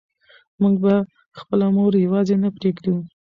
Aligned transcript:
موږ 0.61 0.75
به 0.83 0.93
خپله 1.39 1.65
مور 1.75 1.93
یوازې 2.05 2.35
نه 2.43 2.49
پرېږدو. 2.55 2.95